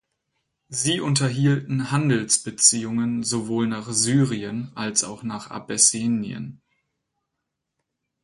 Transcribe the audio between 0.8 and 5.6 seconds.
unterhielten Handelsbeziehungen sowohl nach Syrien als auch nach